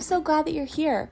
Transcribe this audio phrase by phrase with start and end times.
[0.00, 1.10] I'm so glad that you're here.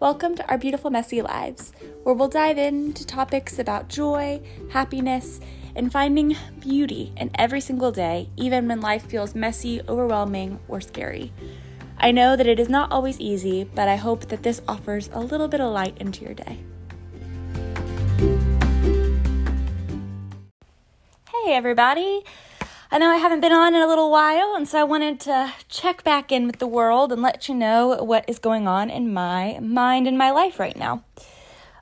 [0.00, 4.40] Welcome to our beautiful, messy lives, where we'll dive into topics about joy,
[4.70, 5.38] happiness,
[5.76, 11.30] and finding beauty in every single day, even when life feels messy, overwhelming, or scary.
[11.98, 15.20] I know that it is not always easy, but I hope that this offers a
[15.20, 16.58] little bit of light into your day.
[21.28, 22.22] Hey, everybody.
[22.92, 25.50] I know I haven't been on in a little while, and so I wanted to
[25.70, 29.14] check back in with the world and let you know what is going on in
[29.14, 31.02] my mind and my life right now.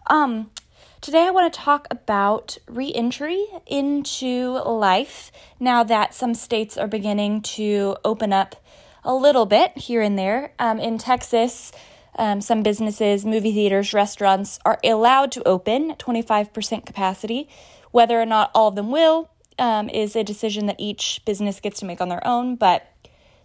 [0.06, 0.52] Um,
[1.00, 7.42] today I want to talk about reentry into life now that some states are beginning
[7.42, 8.54] to open up
[9.02, 10.52] a little bit here and there.
[10.60, 11.72] Um, in Texas,
[12.20, 17.48] um, some businesses, movie theaters, restaurants are allowed to open 25% capacity.
[17.90, 19.28] Whether or not all of them will
[19.60, 22.86] um, is a decision that each business gets to make on their own, but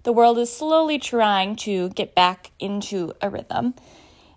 [0.03, 3.75] the world is slowly trying to get back into a rhythm.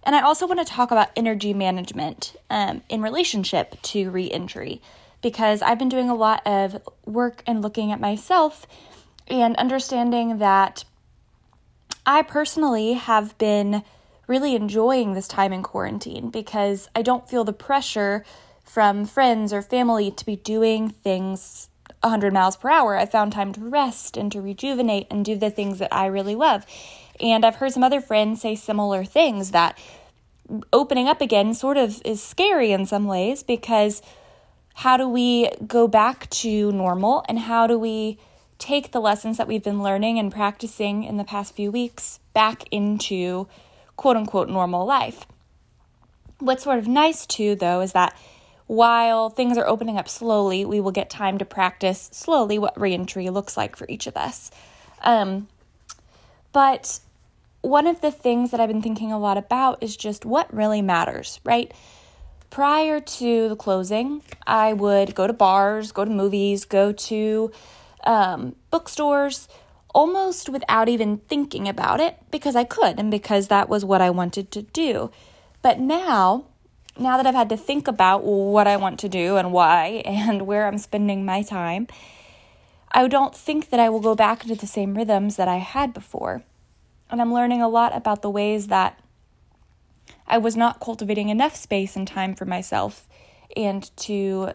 [0.02, 4.82] And I also want to talk about energy management um, in relationship to reentry
[5.22, 8.66] because I've been doing a lot of work and looking at myself
[9.26, 10.84] and understanding that
[12.06, 13.82] I personally have been
[14.26, 18.24] really enjoying this time in quarantine because I don't feel the pressure
[18.68, 21.68] from friends or family to be doing things
[22.02, 22.96] 100 miles per hour.
[22.96, 26.34] I found time to rest and to rejuvenate and do the things that I really
[26.34, 26.66] love.
[27.20, 29.78] And I've heard some other friends say similar things that
[30.72, 34.00] opening up again sort of is scary in some ways because
[34.74, 38.18] how do we go back to normal and how do we
[38.58, 42.64] take the lessons that we've been learning and practicing in the past few weeks back
[42.70, 43.48] into
[43.96, 45.26] quote unquote normal life?
[46.38, 48.16] What's sort of nice too, though, is that
[48.68, 53.30] while things are opening up slowly, we will get time to practice slowly what reentry
[53.30, 54.50] looks like for each of us.
[55.02, 55.48] Um,
[56.52, 57.00] but
[57.62, 60.82] one of the things that I've been thinking a lot about is just what really
[60.82, 61.72] matters, right?
[62.50, 67.50] Prior to the closing, I would go to bars, go to movies, go to
[68.04, 69.48] um, bookstores
[69.94, 74.10] almost without even thinking about it because I could and because that was what I
[74.10, 75.10] wanted to do.
[75.62, 76.44] But now,
[76.98, 80.46] now that I've had to think about what I want to do and why and
[80.46, 81.86] where I'm spending my time,
[82.90, 85.92] I don't think that I will go back into the same rhythms that I had
[85.92, 86.42] before.
[87.10, 88.98] And I'm learning a lot about the ways that
[90.26, 93.08] I was not cultivating enough space and time for myself
[93.56, 94.52] and to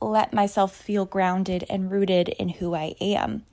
[0.00, 3.44] let myself feel grounded and rooted in who I am.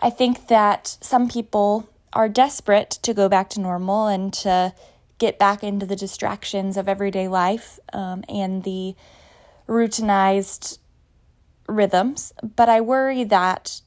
[0.00, 4.72] I think that some people are desperate to go back to normal and to
[5.20, 8.96] get back into the distractions of everyday life um, and the
[9.68, 10.78] routinized
[11.68, 12.32] rhythms.
[12.42, 13.82] But I worry that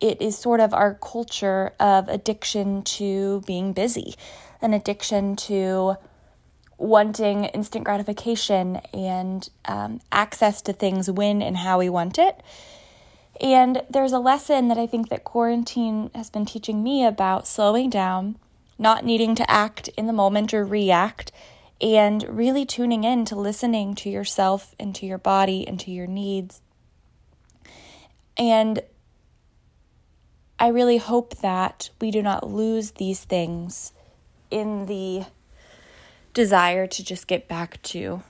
[0.00, 4.14] it is sort of our culture of addiction to being busy,
[4.62, 5.96] an addiction to
[6.78, 12.42] wanting instant gratification and um, access to things when and how we want it.
[13.40, 17.88] And there's a lesson that I think that quarantine has been teaching me about slowing
[17.90, 18.36] down
[18.80, 21.30] not needing to act in the moment or react,
[21.80, 26.06] and really tuning in to listening to yourself and to your body and to your
[26.06, 26.62] needs.
[28.36, 28.80] And
[30.58, 33.92] I really hope that we do not lose these things
[34.50, 35.26] in the
[36.32, 38.22] desire to just get back to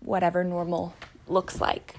[0.00, 0.94] whatever normal
[1.26, 1.96] looks like.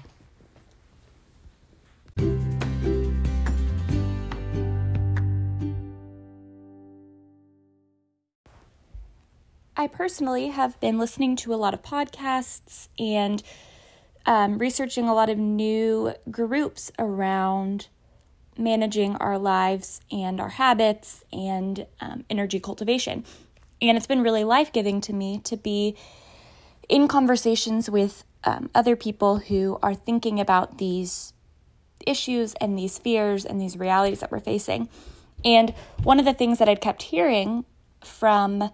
[9.86, 13.40] I personally have been listening to a lot of podcasts and
[14.26, 17.86] um, researching a lot of new groups around
[18.58, 23.24] managing our lives and our habits and um, energy cultivation.
[23.80, 25.96] And it's been really life giving to me to be
[26.88, 31.32] in conversations with um, other people who are thinking about these
[32.04, 34.88] issues and these fears and these realities that we're facing.
[35.44, 35.72] And
[36.02, 37.64] one of the things that I'd kept hearing
[38.02, 38.72] from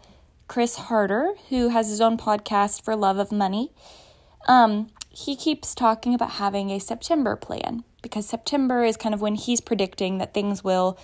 [0.52, 3.72] Chris Harder, who has his own podcast for Love of Money.
[4.46, 9.34] Um, he keeps talking about having a September plan because September is kind of when
[9.34, 10.98] he's predicting that things will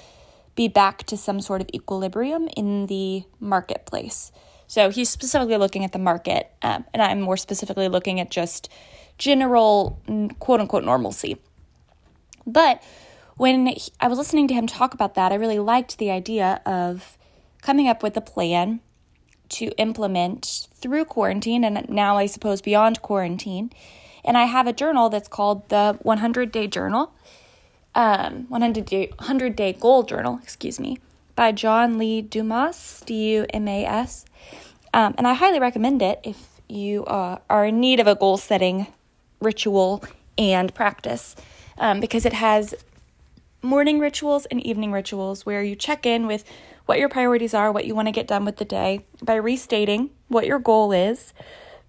[0.55, 4.33] be back to some sort of equilibrium in the marketplace.
[4.67, 8.69] So he's specifically looking at the market, um, and I'm more specifically looking at just
[9.17, 9.99] general
[10.41, 11.39] quote unquote normalcy.
[12.47, 12.83] But
[13.39, 16.61] when he, I was listening to him talk about that, I really liked the idea
[16.67, 17.17] of
[17.63, 18.81] coming up with a plan
[19.51, 23.71] to implement through quarantine and now I suppose beyond quarantine.
[24.25, 27.13] And I have a journal that's called the 100 Day Journal,
[27.95, 30.99] um, 100 Day 100 Day Goal Journal, excuse me.
[31.35, 34.25] by John Lee Dumas, D U M A S.
[34.93, 38.37] Um, and I highly recommend it if you uh, are in need of a goal
[38.37, 38.89] setting
[39.41, 40.03] ritual
[40.37, 41.37] and practice
[41.79, 42.75] um, because it has
[43.63, 46.45] morning rituals and evening rituals where you check in with
[46.89, 50.09] what your priorities are, what you want to get done with the day by restating
[50.29, 51.35] what your goal is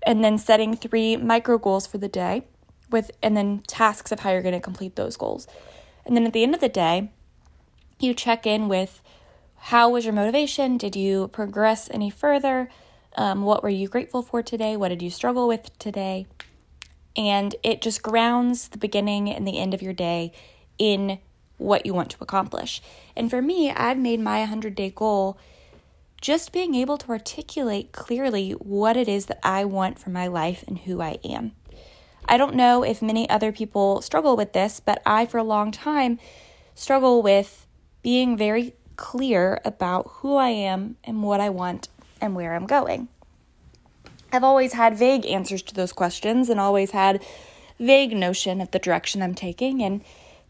[0.04, 2.46] and then setting three micro goals for the day
[2.92, 5.48] with and then tasks of how you're going to complete those goals.
[6.06, 7.12] And then at the end of the day,
[7.98, 9.02] you check in with
[9.56, 10.76] how was your motivation?
[10.76, 12.70] Did you progress any further?
[13.16, 14.76] Um, what were you grateful for today?
[14.76, 16.28] What did you struggle with today?
[17.16, 20.34] And it just grounds the beginning and the end of your day
[20.78, 21.20] in
[21.60, 22.82] what you want to accomplish.
[23.16, 25.38] And for me, I've made my 100 day goal
[26.22, 30.64] just being able to articulate clearly what it is that I want for my life
[30.68, 31.54] and who I am.
[32.28, 35.72] I don't know if many other people struggle with this, but I, for a long
[35.72, 36.20] time,
[36.76, 37.66] struggle with
[38.02, 41.88] being very clear about who I am and what I want
[42.20, 43.08] and where I'm going.
[44.32, 47.24] I've always had vague answers to those questions and always had
[47.80, 49.82] vague notion of the direction I'm taking.
[49.82, 50.04] And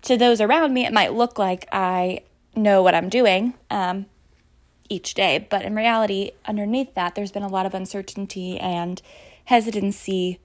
[0.04, 2.22] to those around me, it might look like I
[2.56, 4.06] know what I'm doing um,
[4.90, 5.48] each day.
[5.50, 9.02] But in reality, underneath that, there's been a lot of uncertainty and
[9.46, 10.40] hesitancy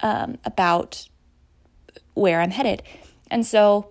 [0.00, 1.08] um, about
[2.14, 2.82] where I'm headed.
[3.30, 3.90] And so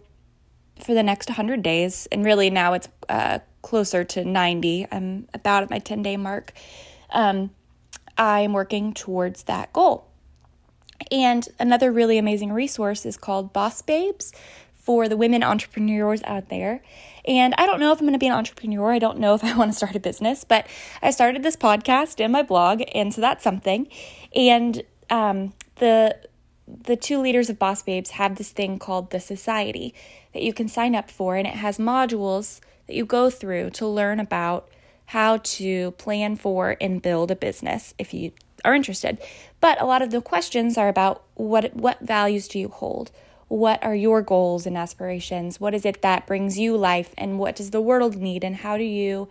[0.79, 5.63] for the next 100 days, and really now it's uh, closer to 90, I'm about
[5.63, 6.53] at my 10 day mark,
[7.11, 7.51] um,
[8.17, 10.08] I'm working towards that goal.
[11.11, 14.33] And another really amazing resource is called Boss Babes
[14.73, 16.81] for the women entrepreneurs out there.
[17.25, 18.91] And I don't know if I'm going to be an entrepreneur.
[18.91, 20.65] I don't know if I want to start a business, but
[21.01, 23.87] I started this podcast and my blog, and so that's something.
[24.35, 26.17] And um, the
[26.67, 29.93] the two leaders of Boss Babes have this thing called the Society
[30.33, 33.87] that you can sign up for, and it has modules that you go through to
[33.87, 34.69] learn about
[35.05, 38.31] how to plan for and build a business if you
[38.63, 39.19] are interested.
[39.59, 43.11] But a lot of the questions are about what what values do you hold?
[43.47, 45.59] What are your goals and aspirations?
[45.59, 48.77] What is it that brings you life and what does the world need and how
[48.77, 49.27] do you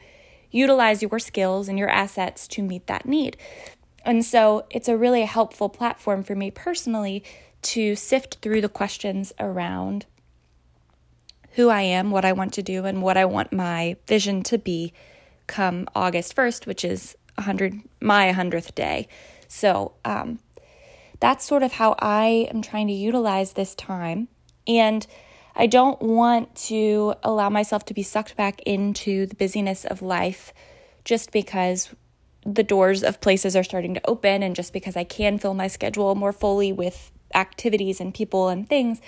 [0.50, 3.36] utilize your skills and your assets to meet that need?
[4.04, 7.22] And so it's a really helpful platform for me personally
[7.62, 10.06] to sift through the questions around
[11.52, 14.58] who I am, what I want to do, and what I want my vision to
[14.58, 14.92] be
[15.46, 19.08] come August 1st, which is 100 my 100th day.
[19.48, 20.40] So, um,
[21.20, 24.28] that's sort of how I am trying to utilize this time.
[24.66, 25.06] And
[25.56, 30.52] I don't want to allow myself to be sucked back into the busyness of life
[31.04, 31.90] just because
[32.46, 35.66] the doors of places are starting to open and just because I can fill my
[35.66, 39.00] schedule more fully with activities and people and things.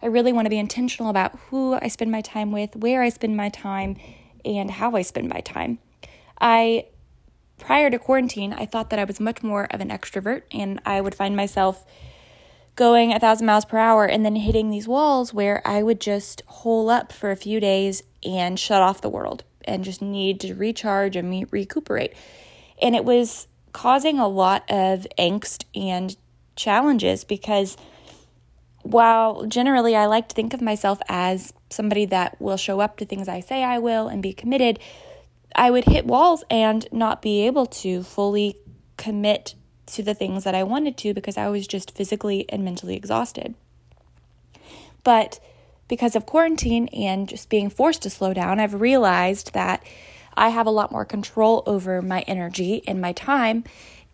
[0.00, 3.08] I really want to be intentional about who I spend my time with, where I
[3.08, 3.96] spend my time,
[4.44, 5.78] and how I spend my time.
[6.40, 6.86] I
[7.58, 11.00] prior to quarantine, I thought that I was much more of an extrovert and I
[11.00, 11.84] would find myself
[12.76, 16.42] going a thousand miles per hour and then hitting these walls where I would just
[16.46, 20.54] hole up for a few days and shut off the world and just need to
[20.54, 22.14] recharge and recuperate.
[22.80, 26.16] And it was causing a lot of angst and
[26.56, 27.76] challenges because
[28.82, 33.04] while generally I like to think of myself as somebody that will show up to
[33.04, 34.78] things I say I will and be committed,
[35.54, 38.56] I would hit walls and not be able to fully
[38.96, 39.54] commit
[39.86, 43.54] to the things that I wanted to because I was just physically and mentally exhausted.
[45.02, 45.40] But
[45.88, 49.82] because of quarantine and just being forced to slow down, I've realized that
[50.36, 53.64] I have a lot more control over my energy and my time.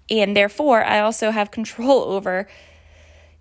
[0.09, 2.47] And therefore, I also have control over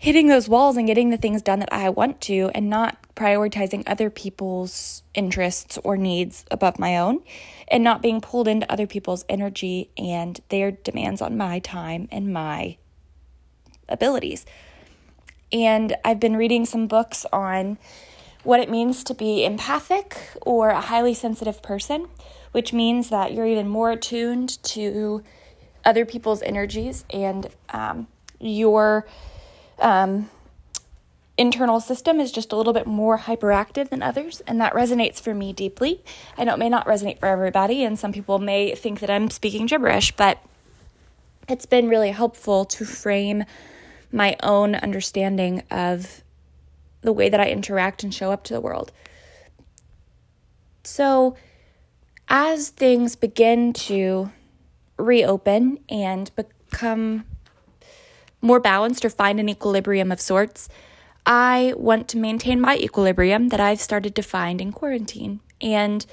[0.03, 3.83] hitting those walls and getting the things done that I want to and not prioritizing
[3.87, 7.21] other people's interests or needs above my own
[7.69, 12.33] and not being pulled into other people's energy and their demands on my time and
[12.33, 12.75] my
[13.87, 14.45] abilities.
[15.53, 17.77] And I've been reading some books on
[18.43, 22.09] what it means to be empathic or a highly sensitive person,
[22.51, 25.23] which means that you're even more attuned to
[25.85, 28.07] other people's energies and um,
[28.41, 29.07] your
[29.83, 30.29] um,
[31.37, 35.33] internal system is just a little bit more hyperactive than others, and that resonates for
[35.33, 36.03] me deeply.
[36.37, 39.29] I know it may not resonate for everybody, and some people may think that I'm
[39.29, 40.39] speaking gibberish, but
[41.49, 43.43] it's been really helpful to frame
[44.11, 46.23] my own understanding of
[47.01, 48.91] the way that I interact and show up to the world.
[50.83, 51.35] So,
[52.29, 54.31] as things begin to
[54.97, 57.25] reopen and become
[58.43, 60.69] more balanced or find an equilibrium of sorts,
[61.25, 65.39] I want to maintain my equilibrium that I've started to find in quarantine.
[65.61, 66.05] And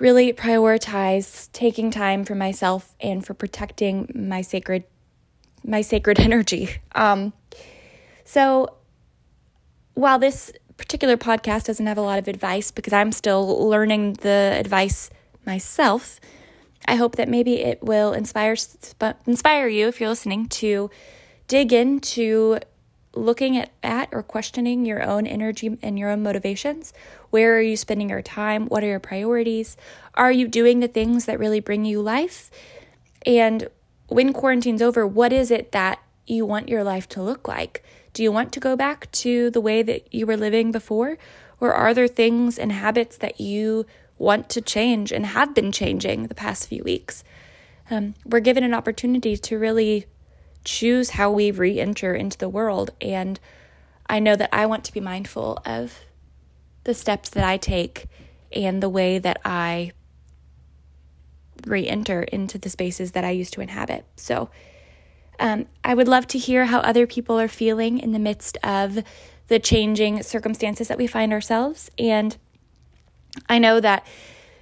[0.00, 4.82] really prioritize taking time for myself and for protecting my sacred
[5.62, 6.70] my sacred energy.
[6.94, 7.32] Um,
[8.24, 8.76] so
[9.94, 14.56] while this particular podcast doesn't have a lot of advice because I'm still learning the
[14.58, 15.10] advice
[15.44, 16.18] myself,
[16.88, 18.56] I hope that maybe it will inspire
[19.26, 20.90] inspire you if you're listening to
[21.50, 22.60] dig into
[23.12, 26.92] looking at, at or questioning your own energy and your own motivations.
[27.30, 28.66] Where are you spending your time?
[28.66, 29.76] What are your priorities?
[30.14, 32.52] Are you doing the things that really bring you life?
[33.26, 33.68] And
[34.06, 37.84] when quarantine's over, what is it that you want your life to look like?
[38.12, 41.18] Do you want to go back to the way that you were living before?
[41.58, 43.86] Or are there things and habits that you
[44.18, 47.24] want to change and have been changing the past few weeks?
[47.90, 50.06] Um, we're given an opportunity to really
[50.64, 52.90] choose how we re enter into the world.
[53.00, 53.38] And
[54.08, 55.94] I know that I want to be mindful of
[56.84, 58.06] the steps that I take
[58.52, 59.92] and the way that I
[61.66, 64.04] re enter into the spaces that I used to inhabit.
[64.16, 64.50] So,
[65.38, 69.02] um, I would love to hear how other people are feeling in the midst of
[69.48, 71.90] the changing circumstances that we find ourselves.
[71.98, 72.36] And
[73.48, 74.06] I know that,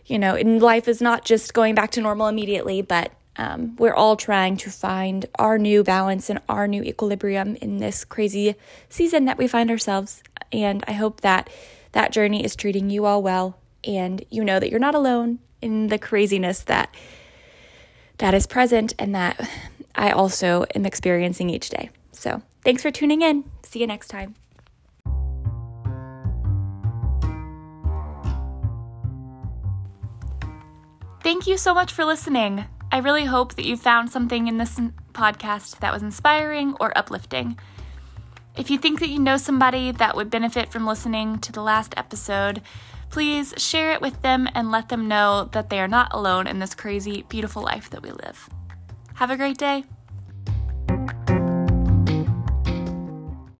[0.07, 3.95] you know, in life is not just going back to normal immediately, but um, we're
[3.95, 8.57] all trying to find our new balance and our new equilibrium in this crazy
[8.89, 10.23] season that we find ourselves.
[10.53, 11.49] And I hope that
[11.93, 15.87] that journey is treating you all well and you know that you're not alone in
[15.87, 16.93] the craziness that
[18.19, 19.49] that is present and that
[19.95, 21.91] I also am experiencing each day.
[22.11, 23.45] So, thanks for tuning in.
[23.63, 24.35] See you next time.
[31.23, 32.65] Thank you so much for listening.
[32.99, 34.81] I really hope that you found something in this
[35.13, 37.57] podcast that was inspiring or uplifting.
[38.57, 41.95] If you think that you know somebody that would benefit from listening to the last
[41.97, 42.61] episode,
[43.09, 46.59] please share it with them and let them know that they are not alone in
[46.59, 48.51] this crazy, beautiful life that we live.
[49.15, 49.85] Have a great day.